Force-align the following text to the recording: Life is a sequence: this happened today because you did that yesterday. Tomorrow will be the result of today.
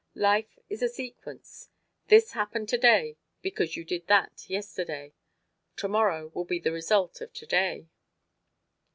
Life 0.15 0.57
is 0.67 0.81
a 0.81 0.89
sequence: 0.89 1.69
this 2.07 2.31
happened 2.31 2.67
today 2.67 3.17
because 3.43 3.75
you 3.77 3.85
did 3.85 4.07
that 4.07 4.49
yesterday. 4.49 5.13
Tomorrow 5.77 6.31
will 6.33 6.43
be 6.43 6.57
the 6.57 6.71
result 6.71 7.21
of 7.21 7.31
today. 7.33 7.87